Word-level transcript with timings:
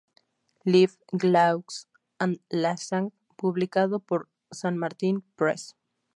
Life, 0.65 0.97
Laughs, 1.21 1.85
and 2.19 2.39
Lasagna"" 2.51 3.11
publicado 3.35 3.99
por 3.99 4.29
San 4.49 4.75
Martin's 4.79 5.23
Press. 5.35 5.75